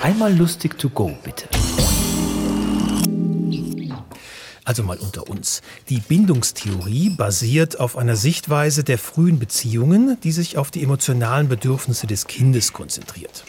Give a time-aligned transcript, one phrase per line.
[0.00, 1.48] Einmal lustig to go, bitte.
[4.64, 5.60] Also mal unter uns.
[5.88, 12.06] Die Bindungstheorie basiert auf einer Sichtweise der frühen Beziehungen, die sich auf die emotionalen Bedürfnisse
[12.06, 13.44] des Kindes konzentriert.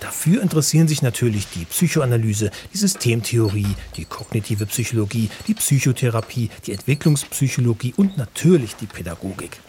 [0.00, 7.94] Dafür interessieren sich natürlich die Psychoanalyse, die Systemtheorie, die kognitive Psychologie, die Psychotherapie, die Entwicklungspsychologie
[7.96, 9.60] und natürlich die Pädagogik.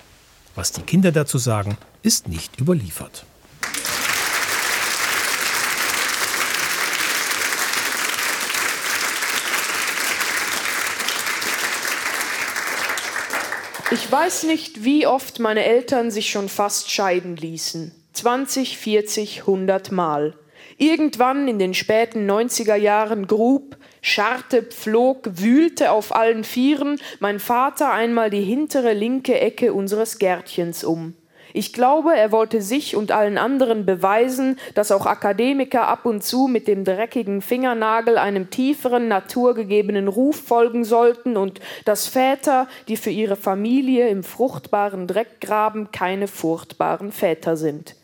[0.55, 3.25] Was die Kinder dazu sagen, ist nicht überliefert.
[13.93, 17.91] Ich weiß nicht, wie oft meine Eltern sich schon fast scheiden ließen.
[18.13, 20.33] 20, 40, 100 Mal.
[20.77, 27.91] Irgendwann in den späten 90er Jahren grub, scharrte, pflog, wühlte auf allen Vieren mein Vater
[27.91, 31.13] einmal die hintere linke Ecke unseres Gärtchens um.
[31.53, 36.47] Ich glaube, er wollte sich und allen anderen beweisen, dass auch Akademiker ab und zu
[36.47, 43.09] mit dem dreckigen Fingernagel einem tieferen naturgegebenen Ruf folgen sollten und dass Väter, die für
[43.09, 47.95] ihre Familie im fruchtbaren Dreck graben, keine furchtbaren Väter sind.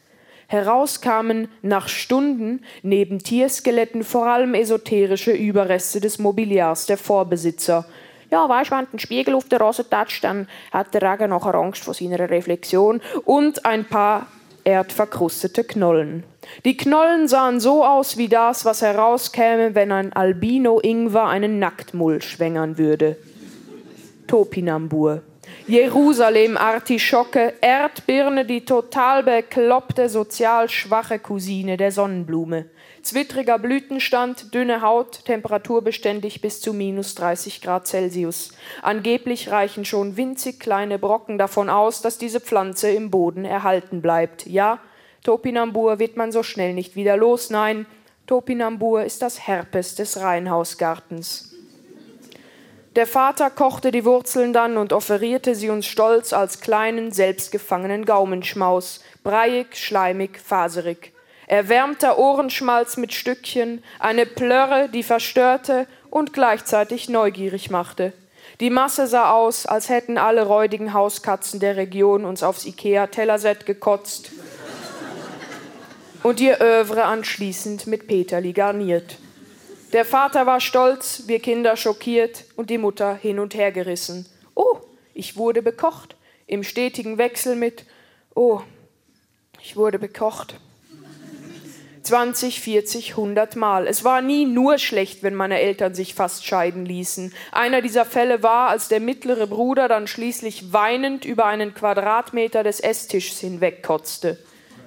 [0.49, 7.85] Heraus kamen nach Stunden neben Tierskeletten vor allem esoterische Überreste des Mobiliars der Vorbesitzer,
[8.29, 11.29] ja, weißt du, wenn du einen Spiegel auf der Rose tätst, dann hat der Regen
[11.29, 14.27] nachher Angst vor seiner Reflexion und ein paar
[14.63, 16.23] erdverkrustete Knollen.
[16.65, 22.77] Die Knollen sahen so aus wie das, was herauskäme, wenn ein Albino-Ingwer einen Nacktmull schwängern
[22.77, 23.17] würde.
[24.27, 25.21] Topinambur.
[25.67, 32.69] Jerusalem-Artischocke, Erdbirne, die total bekloppte, sozial schwache Cousine der Sonnenblume.
[33.01, 38.53] Zwittriger Blütenstand, dünne Haut, temperaturbeständig bis zu minus 30 Grad Celsius.
[38.81, 44.45] Angeblich reichen schon winzig kleine Brocken davon aus, dass diese Pflanze im Boden erhalten bleibt.
[44.45, 44.79] Ja,
[45.25, 47.49] Topinambur wird man so schnell nicht wieder los.
[47.49, 47.87] Nein,
[48.25, 51.56] Topinambur ist das Herpes des Reihenhausgartens.
[52.97, 59.01] Der Vater kochte die Wurzeln dann und offerierte sie uns stolz als kleinen, selbstgefangenen Gaumenschmaus,
[59.23, 61.13] breiig, schleimig, faserig
[61.47, 68.13] erwärmter Ohrenschmalz mit Stückchen, eine Plörre, die verstörte und gleichzeitig neugierig machte.
[68.59, 74.31] Die Masse sah aus, als hätten alle räudigen Hauskatzen der Region uns aufs Ikea-Tellerset gekotzt
[76.23, 79.17] und ihr Övre anschließend mit Peterli garniert.
[79.93, 84.25] Der Vater war stolz, wir Kinder schockiert und die Mutter hin und her gerissen.
[84.53, 84.79] Oh,
[85.13, 86.15] ich wurde bekocht,
[86.45, 87.85] im stetigen Wechsel mit
[88.35, 88.61] Oh,
[89.61, 90.59] ich wurde bekocht.
[92.03, 93.87] 20, 40, 100 Mal.
[93.87, 97.33] Es war nie nur schlecht, wenn meine Eltern sich fast scheiden ließen.
[97.51, 102.79] Einer dieser Fälle war, als der mittlere Bruder dann schließlich weinend über einen Quadratmeter des
[102.79, 104.37] Esstischs hinwegkotzte.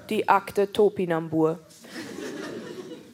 [0.09, 1.59] Die Akte Topinambur.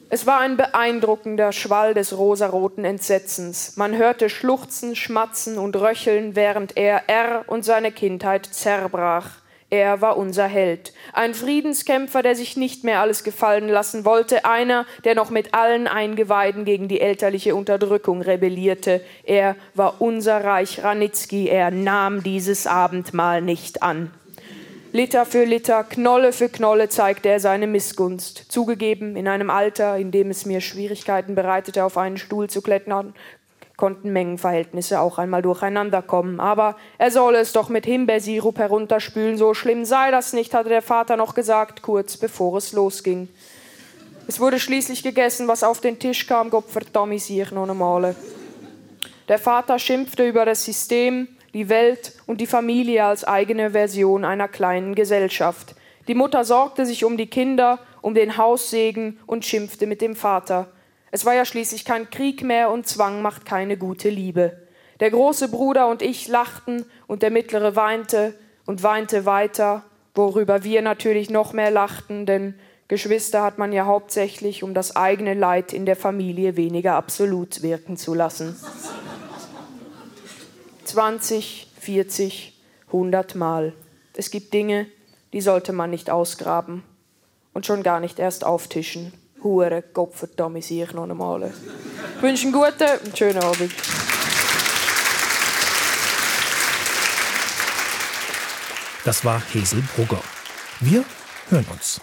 [0.09, 3.75] Es war ein beeindruckender Schwall des rosaroten Entsetzens.
[3.75, 9.31] Man hörte Schluchzen, Schmatzen und Röcheln, während er R und seine Kindheit zerbrach.
[9.69, 14.85] Er war unser Held, ein Friedenskämpfer, der sich nicht mehr alles gefallen lassen wollte, einer,
[15.03, 19.01] der noch mit allen Eingeweiden gegen die elterliche Unterdrückung rebellierte.
[19.25, 24.11] Er war unser Reich Ranitzky, er nahm dieses Abendmahl nicht an.
[24.97, 28.45] Liter für Liter, Knolle für Knolle zeigte er seine Missgunst.
[28.51, 33.13] Zugegeben, in einem Alter, in dem es mir Schwierigkeiten bereitete, auf einen Stuhl zu klettern,
[33.75, 36.39] konnten Mengenverhältnisse auch einmal durcheinander kommen.
[36.39, 40.81] Aber er solle es doch mit Himbeersirup herunterspülen, so schlimm sei das nicht, hatte der
[40.81, 43.29] Vater noch gesagt, kurz bevor es losging.
[44.25, 48.15] Es wurde schließlich gegessen, was auf den Tisch kam, Gott verdammt sich noch einmal.
[49.27, 54.47] Der Vater schimpfte über das System, die Welt und die Familie als eigene Version einer
[54.47, 55.73] kleinen Gesellschaft.
[56.07, 60.67] Die Mutter sorgte sich um die Kinder, um den Haussegen und schimpfte mit dem Vater.
[61.09, 64.67] Es war ja schließlich kein Krieg mehr und Zwang macht keine gute Liebe.
[64.99, 68.35] Der große Bruder und ich lachten und der mittlere weinte
[68.67, 72.53] und weinte weiter, worüber wir natürlich noch mehr lachten, denn
[72.87, 77.97] Geschwister hat man ja hauptsächlich, um das eigene Leid in der Familie weniger absolut wirken
[77.97, 78.55] zu lassen.
[80.87, 82.53] 20, 40,
[82.87, 83.73] 100 Mal.
[84.13, 84.87] Es gibt Dinge,
[85.33, 86.83] die sollte man nicht ausgraben
[87.53, 89.13] und schon gar nicht erst auftischen.
[89.43, 91.53] Hure Gottverdammt, sehe ich noch einmal.
[92.15, 93.71] Ich wünsche einen guten und schönen Abend.
[99.03, 100.21] Das war Hesel Brugger.
[100.79, 101.03] Wir
[101.49, 102.01] hören uns.